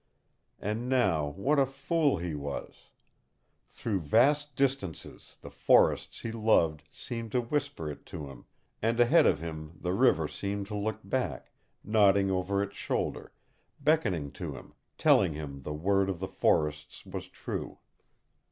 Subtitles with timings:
[0.59, 2.89] And now, what a fool he was!
[3.67, 8.45] Through vast distances the forests he loved seemed to whisper it to him,
[8.81, 11.51] and ahead of him the river seemed to look back,
[11.83, 13.31] nodding over its shoulder,
[13.79, 17.77] beckoning to him, telling him the word of the forests was true.